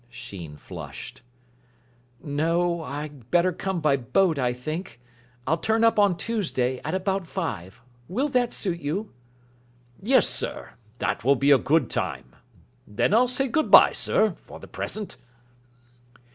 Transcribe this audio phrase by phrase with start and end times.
[0.09, 1.21] Sheen flushed.
[2.23, 4.99] "No, I'd better come by boat, I think.
[5.45, 7.81] I'll turn up on Tuesday at about five.
[8.07, 9.13] Will that suit you?"
[10.01, 10.71] "Yes, sir.
[10.97, 12.35] That will be a good time.
[12.87, 15.17] Then I'll say good bye, sir, for the present."